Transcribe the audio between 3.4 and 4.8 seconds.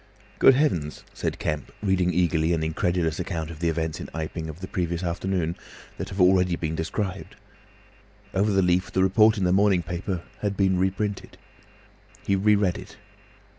of the events in Iping, of the